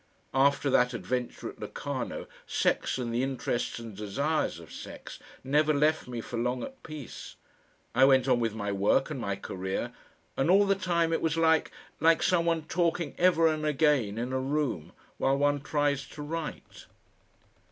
After 0.33 0.71
that 0.71 0.95
adventure 0.95 1.49
at 1.49 1.59
Locarno 1.59 2.25
sex 2.47 2.97
and 2.97 3.13
the 3.13 3.21
interests 3.21 3.77
and 3.77 3.95
desires 3.95 4.57
of 4.59 4.71
sex 4.73 5.19
never 5.43 5.75
left 5.75 6.07
me 6.07 6.21
for 6.21 6.39
long 6.39 6.63
at 6.63 6.81
peace. 6.81 7.35
I 7.93 8.05
went 8.05 8.27
on 8.27 8.39
with 8.39 8.55
my 8.55 8.71
work 8.71 9.11
and 9.11 9.19
my 9.19 9.35
career, 9.35 9.93
and 10.35 10.49
all 10.49 10.65
the 10.65 10.73
time 10.73 11.13
it 11.13 11.21
was 11.21 11.37
like 11.37 11.69
like 11.99 12.23
someone 12.23 12.63
talking 12.63 13.13
ever 13.19 13.45
and 13.45 13.63
again 13.63 14.17
in 14.17 14.33
a 14.33 14.39
room 14.39 14.91
while 15.19 15.37
one 15.37 15.61
tries 15.61 16.07
to 16.07 16.23
write. 16.23 16.87